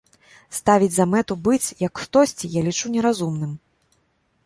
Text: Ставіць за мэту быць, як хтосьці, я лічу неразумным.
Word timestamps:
Ставіць 0.59 0.95
за 0.95 1.05
мэту 1.11 1.37
быць, 1.49 1.67
як 1.87 2.03
хтосьці, 2.07 2.53
я 2.59 2.67
лічу 2.71 2.87
неразумным. 2.99 3.57